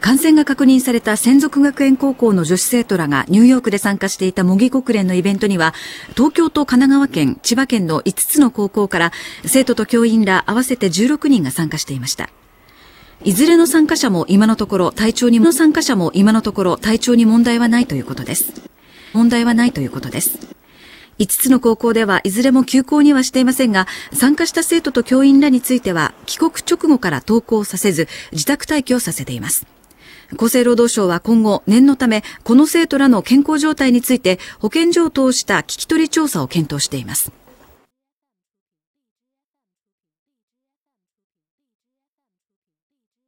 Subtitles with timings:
[0.00, 5.72] 感染が確認された専属学園高校の女子生徒らがニューヨークで参加していた模擬国連のイベントには
[6.14, 9.12] 東京と神奈川県、千葉県の5つの高校から
[9.44, 12.28] 生徒と教員ら合わせて16人が参加していました。
[13.22, 18.52] いずれの参加者も今のところ体調にの参加者も今のところ体調に問題はないということです。
[19.14, 20.38] 問題はないということです。
[21.18, 29.66] 5つの高校ではいずれも休校にはしていませんが参加した生徒と教員らについては帰国直後から登校させず自宅待機をさせています。
[30.34, 37.43] 厚生労働省は今後念のためこの生徒らの健康状態について保健所を通した聞き取り調査を検討しています。